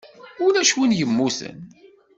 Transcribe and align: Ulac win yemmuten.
Ulac 0.45 0.71
win 0.77 0.97
yemmuten. 0.99 1.57